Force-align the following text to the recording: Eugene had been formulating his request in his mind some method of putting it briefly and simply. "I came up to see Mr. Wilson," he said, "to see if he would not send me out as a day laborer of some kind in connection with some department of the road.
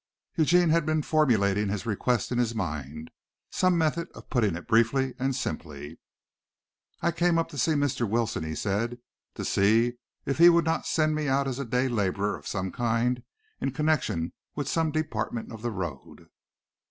Eugene 0.35 0.69
had 0.69 0.83
been 0.83 1.03
formulating 1.03 1.67
his 1.69 1.85
request 1.85 2.31
in 2.31 2.39
his 2.39 2.55
mind 2.55 3.11
some 3.51 3.77
method 3.77 4.07
of 4.15 4.31
putting 4.31 4.55
it 4.55 4.67
briefly 4.67 5.13
and 5.19 5.35
simply. 5.35 5.99
"I 7.03 7.11
came 7.11 7.37
up 7.37 7.49
to 7.49 7.57
see 7.59 7.73
Mr. 7.73 8.09
Wilson," 8.09 8.43
he 8.43 8.55
said, 8.55 8.97
"to 9.35 9.45
see 9.45 9.97
if 10.25 10.39
he 10.39 10.49
would 10.49 10.65
not 10.65 10.87
send 10.87 11.13
me 11.13 11.27
out 11.27 11.47
as 11.47 11.59
a 11.59 11.65
day 11.65 11.87
laborer 11.87 12.35
of 12.35 12.47
some 12.47 12.71
kind 12.71 13.21
in 13.59 13.69
connection 13.73 14.33
with 14.55 14.67
some 14.67 14.89
department 14.89 15.51
of 15.51 15.61
the 15.61 15.69
road. 15.69 16.29